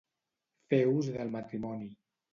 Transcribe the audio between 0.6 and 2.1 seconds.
Fer ús del matrimoni.